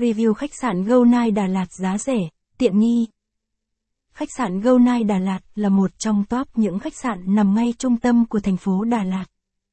Review 0.00 0.34
khách 0.34 0.50
sạn 0.60 0.84
Go 0.84 1.04
Nai 1.04 1.30
Đà 1.30 1.46
Lạt 1.46 1.72
giá 1.72 1.98
rẻ, 1.98 2.18
tiện 2.58 2.78
nghi. 2.78 3.06
Khách 4.12 4.28
sạn 4.36 4.60
Go 4.60 4.78
Nai 4.78 5.04
Đà 5.04 5.18
Lạt 5.18 5.40
là 5.54 5.68
một 5.68 5.90
trong 5.98 6.24
top 6.24 6.48
những 6.54 6.78
khách 6.78 6.96
sạn 6.96 7.34
nằm 7.34 7.54
ngay 7.54 7.74
trung 7.78 7.96
tâm 7.96 8.26
của 8.26 8.40
thành 8.40 8.56
phố 8.56 8.84
Đà 8.84 9.04
Lạt. 9.04 9.24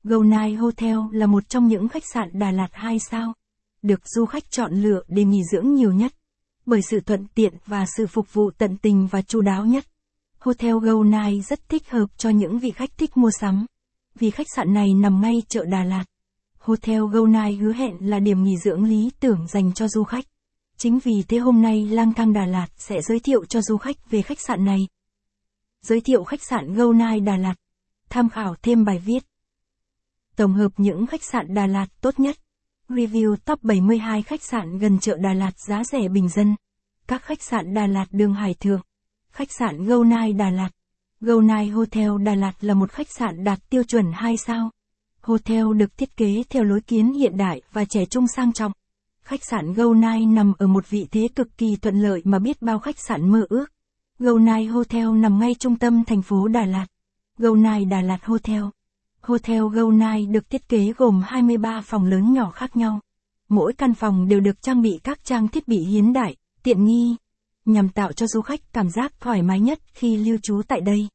Go 0.04 0.24
Nai 0.24 0.54
Hotel 0.54 0.98
là 1.12 1.26
một 1.26 1.50
trong 1.50 1.68
những 1.68 1.88
khách 1.88 2.04
sạn 2.14 2.30
Đà 2.34 2.52
Lạt 2.52 2.68
2 2.72 3.00
sao, 3.00 3.34
được 3.82 4.08
du 4.08 4.26
khách 4.26 4.52
chọn 4.52 4.74
lựa 4.74 5.02
để 5.08 5.24
nghỉ 5.24 5.42
dưỡng 5.52 5.74
nhiều 5.74 5.92
nhất, 5.92 6.14
bởi 6.66 6.82
sự 6.82 7.00
thuận 7.00 7.28
tiện 7.36 7.54
và 7.66 7.86
sự 7.98 8.08
phục 8.08 8.34
vụ 8.34 8.52
tận 8.58 8.78
tình 8.78 9.08
và 9.08 9.22
chu 9.22 9.42
đáo 9.42 9.66
nhất. 9.66 9.86
Hotel 10.40 10.76
Go 10.82 11.04
Nai 11.04 11.42
rất 11.42 11.70
thích 11.70 11.90
hợp 11.90 12.08
cho 12.18 12.30
những 12.30 12.60
vị 12.60 12.72
khách 12.72 12.98
thích 12.98 13.18
mua 13.18 13.32
sắm, 13.40 13.66
vì 14.16 14.30
khách 14.30 14.48
sạn 14.56 14.74
này 14.74 14.94
nằm 14.94 15.22
ngay 15.22 15.42
chợ 15.50 15.66
Đà 15.66 15.84
Lạt. 15.84 16.06
Hotel 16.68 17.02
Golnai 17.12 17.56
hứa 17.56 17.74
hẹn 17.74 17.98
là 18.00 18.20
điểm 18.20 18.44
nghỉ 18.44 18.58
dưỡng 18.58 18.84
lý 18.84 19.12
tưởng 19.20 19.48
dành 19.48 19.74
cho 19.74 19.88
du 19.88 20.04
khách. 20.04 20.26
Chính 20.78 21.00
vì 21.00 21.24
thế 21.28 21.38
hôm 21.38 21.62
nay 21.62 21.88
Lang 21.88 22.14
thang 22.14 22.34
Đà 22.34 22.46
Lạt 22.46 22.68
sẽ 22.78 23.02
giới 23.02 23.20
thiệu 23.20 23.46
cho 23.46 23.62
du 23.62 23.78
khách 23.78 24.10
về 24.10 24.22
khách 24.22 24.42
sạn 24.42 24.66
này. 24.66 24.88
Giới 25.82 26.02
thiệu 26.02 26.24
khách 26.24 26.44
sạn 26.44 26.74
Golnai 26.74 27.20
Đà 27.20 27.38
Lạt. 27.38 27.54
Tham 28.10 28.30
khảo 28.30 28.56
thêm 28.62 28.86
bài 28.86 29.00
viết. 29.00 29.20
Tổng 30.36 30.54
hợp 30.54 30.72
những 30.78 31.08
khách 31.08 31.24
sạn 31.24 31.54
Đà 31.54 31.68
Lạt 31.68 31.88
tốt 32.02 32.20
nhất. 32.20 32.38
Review 32.90 33.36
top 33.36 33.64
72 33.64 34.22
khách 34.22 34.44
sạn 34.44 34.78
gần 34.78 35.00
chợ 35.00 35.18
Đà 35.18 35.34
Lạt 35.34 35.60
giá 35.60 35.84
rẻ 35.84 36.08
bình 36.08 36.30
dân. 36.30 36.56
Các 37.08 37.24
khách 37.24 37.42
sạn 37.42 37.74
Đà 37.74 37.88
Lạt 37.88 38.06
đường 38.12 38.34
Hải 38.34 38.54
Thượng. 38.54 38.82
Khách 39.32 39.52
sạn 39.52 39.86
Golnai 39.86 40.34
Đà 40.34 40.50
Lạt. 40.50 40.70
Golnai 41.22 41.68
Hotel 41.68 42.12
Đà 42.24 42.36
Lạt 42.36 42.54
là 42.62 42.74
một 42.74 42.92
khách 42.92 43.12
sạn 43.12 43.44
đạt 43.44 43.60
tiêu 43.70 43.84
chuẩn 43.84 44.12
2 44.14 44.38
sao. 44.38 44.70
Hotel 45.28 45.66
được 45.78 45.98
thiết 45.98 46.18
kế 46.18 46.44
theo 46.50 46.64
lối 46.64 46.82
kiến 46.82 47.14
hiện 47.14 47.38
đại 47.38 47.62
và 47.72 47.86
trẻ 47.86 48.06
trung 48.06 48.28
sang 48.36 48.54
trọng. 48.54 48.72
Khách 49.24 49.40
sạn 49.44 49.74
Go 49.74 49.94
nằm 50.28 50.54
ở 50.58 50.68
một 50.68 50.90
vị 50.90 51.08
thế 51.12 51.28
cực 51.36 51.58
kỳ 51.58 51.76
thuận 51.76 52.02
lợi 52.02 52.22
mà 52.24 52.40
biết 52.40 52.62
bao 52.62 52.80
khách 52.80 53.00
sạn 53.00 53.32
mơ 53.32 53.46
ước. 53.50 53.66
Go 54.20 54.32
Hotel 54.72 55.08
nằm 55.08 55.40
ngay 55.40 55.56
trung 55.60 55.76
tâm 55.76 56.04
thành 56.04 56.22
phố 56.22 56.48
Đà 56.48 56.66
Lạt. 56.66 56.86
Go 57.38 57.50
Đà 57.90 58.02
Lạt 58.02 58.26
Hotel. 58.26 58.64
Hotel 59.22 59.62
Go 59.74 59.92
được 60.32 60.50
thiết 60.50 60.70
kế 60.70 60.94
gồm 60.98 61.22
23 61.26 61.82
phòng 61.82 62.06
lớn 62.06 62.34
nhỏ 62.34 62.52
khác 62.52 62.78
nhau. 62.78 63.00
Mỗi 63.50 63.74
căn 63.74 63.94
phòng 63.94 64.28
đều 64.28 64.40
được 64.40 64.62
trang 64.62 64.82
bị 64.82 65.00
các 65.04 65.24
trang 65.24 65.48
thiết 65.48 65.68
bị 65.68 65.78
hiện 65.78 66.14
đại, 66.14 66.36
tiện 66.64 66.86
nghi, 66.86 67.16
nhằm 67.66 67.90
tạo 67.90 68.14
cho 68.14 68.28
du 68.28 68.42
khách 68.42 68.74
cảm 68.74 68.90
giác 68.90 69.20
thoải 69.20 69.42
mái 69.42 69.60
nhất 69.60 69.80
khi 69.94 70.18
lưu 70.18 70.38
trú 70.44 70.62
tại 70.68 70.82
đây. 70.82 71.08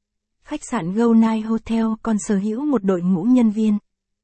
Khách 0.45 0.61
sạn 0.71 0.93
Go 0.93 1.07
Hotel 1.49 1.87
còn 2.03 2.17
sở 2.19 2.37
hữu 2.37 2.65
một 2.65 2.85
đội 2.85 3.03
ngũ 3.03 3.23
nhân 3.23 3.51
viên 3.51 3.79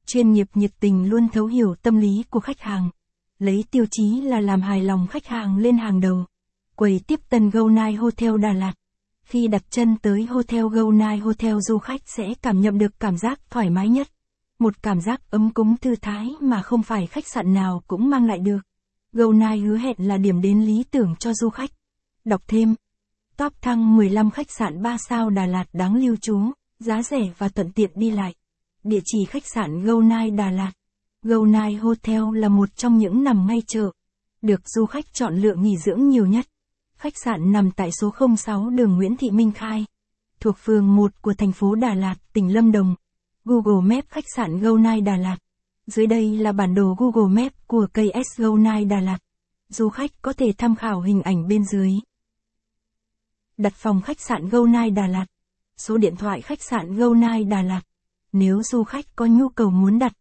chuyên 0.09 0.33
nghiệp 0.33 0.47
nhiệt 0.55 0.71
tình 0.81 1.11
luôn 1.11 1.29
thấu 1.29 1.47
hiểu 1.47 1.75
tâm 1.83 2.01
lý 2.01 2.25
của 2.31 2.41
khách 2.41 2.61
hàng. 2.61 2.91
Lấy 3.39 3.65
tiêu 3.71 3.87
chí 3.91 4.21
là 4.21 4.41
làm 4.41 4.61
hài 4.61 4.83
lòng 4.83 5.07
khách 5.07 5.27
hàng 5.27 5.59
lên 5.59 5.79
hàng 5.79 6.01
đầu. 6.01 6.25
Quầy 6.77 7.01
tiếp 7.07 7.21
tân 7.29 7.51
Go 7.51 7.69
Nai 7.69 7.95
Hotel 7.95 8.39
Đà 8.39 8.53
Lạt. 8.53 8.73
Khi 9.25 9.49
đặt 9.49 9.63
chân 9.71 9.97
tới 10.03 10.25
Hotel 10.25 10.65
Go 10.67 10.91
Nai 10.93 11.19
Hotel 11.19 11.57
du 11.61 11.79
khách 11.79 12.01
sẽ 12.07 12.35
cảm 12.43 12.61
nhận 12.61 12.79
được 12.79 13.01
cảm 13.01 13.19
giác 13.19 13.41
thoải 13.51 13.71
mái 13.71 13.89
nhất. 13.89 14.09
Một 14.59 14.83
cảm 14.83 15.01
giác 15.01 15.31
ấm 15.31 15.51
cúng 15.51 15.77
thư 15.77 15.97
thái 15.97 16.35
mà 16.41 16.63
không 16.63 16.83
phải 16.83 17.07
khách 17.07 17.27
sạn 17.27 17.55
nào 17.55 17.83
cũng 17.87 18.11
mang 18.11 18.27
lại 18.27 18.39
được. 18.39 18.61
Go 19.13 19.33
Nai 19.33 19.59
hứa 19.59 19.77
hẹn 19.77 19.97
là 19.99 20.17
điểm 20.17 20.41
đến 20.41 20.61
lý 20.61 20.85
tưởng 20.91 21.15
cho 21.19 21.35
du 21.35 21.51
khách. 21.51 21.71
Đọc 22.25 22.43
thêm. 22.47 22.75
Top 23.37 23.63
thăng 23.63 23.97
15 23.97 24.31
khách 24.31 24.51
sạn 24.51 24.83
3 24.83 24.97
sao 25.09 25.31
Đà 25.31 25.47
Lạt 25.47 25.65
đáng 25.73 25.97
lưu 25.97 26.17
trú, 26.17 26.41
giá 26.79 27.03
rẻ 27.03 27.33
và 27.39 27.49
thuận 27.49 27.73
tiện 27.73 27.91
đi 27.95 28.11
lại. 28.11 28.35
Địa 28.85 29.01
chỉ 29.05 29.25
khách 29.25 29.47
sạn 29.47 29.85
Go 29.85 30.01
Nai 30.01 30.31
Đà 30.31 30.51
Lạt. 30.51 30.73
Go 31.23 31.47
Nai 31.47 31.75
Hotel 31.75 32.23
là 32.35 32.49
một 32.49 32.77
trong 32.77 32.99
những 32.99 33.25
nằm 33.25 33.47
ngay 33.47 33.63
chợ. 33.67 33.91
Được 34.43 34.69
du 34.69 34.87
khách 34.87 35.05
chọn 35.13 35.37
lựa 35.37 35.55
nghỉ 35.55 35.77
dưỡng 35.77 36.09
nhiều 36.09 36.27
nhất. 36.27 36.47
Khách 36.97 37.13
sạn 37.25 37.53
nằm 37.53 37.71
tại 37.71 37.91
số 38.01 38.15
06 38.37 38.71
đường 38.71 38.97
Nguyễn 38.97 39.17
Thị 39.17 39.31
Minh 39.31 39.53
Khai. 39.53 39.87
Thuộc 40.41 40.57
phường 40.59 40.97
1 40.97 41.23
của 41.23 41.35
thành 41.35 41.53
phố 41.53 41.75
Đà 41.75 41.95
Lạt, 41.95 42.15
tỉnh 42.33 42.55
Lâm 42.55 42.73
Đồng. 42.73 42.95
Google 43.45 43.97
Maps 43.97 44.09
khách 44.09 44.25
sạn 44.37 44.61
Go 44.61 44.77
Nai 44.77 45.01
Đà 45.01 45.17
Lạt. 45.17 45.37
Dưới 45.87 46.07
đây 46.07 46.39
là 46.39 46.53
bản 46.53 46.75
đồ 46.75 46.97
Google 46.99 47.43
Maps 47.43 47.57
của 47.67 47.87
cây 47.93 48.13
S 48.25 48.41
Go 48.41 48.57
Nai 48.57 48.85
Đà 48.85 49.01
Lạt. 49.01 49.19
Du 49.69 49.89
khách 49.89 50.11
có 50.23 50.33
thể 50.33 50.53
tham 50.59 50.77
khảo 50.77 51.01
hình 51.01 51.23
ảnh 51.23 51.49
bên 51.49 51.65
dưới. 51.65 51.93
Đặt 53.57 53.73
phòng 53.77 54.01
khách 54.01 54.21
sạn 54.21 54.49
Go 54.49 54.67
Nai 54.67 54.91
Đà 54.91 55.07
Lạt. 55.07 55.27
Số 55.77 55.97
điện 55.97 56.17
thoại 56.17 56.41
khách 56.41 56.63
sạn 56.63 56.97
Go 56.97 57.15
Nai 57.15 57.45
Đà 57.45 57.63
Lạt. 57.63 57.81
Nếu 58.39 58.63
du 58.63 58.85
khách 58.85 59.05
có 59.17 59.27
nhu 59.27 59.49
cầu 59.49 59.71
muốn 59.71 59.99
đặt 59.99 60.13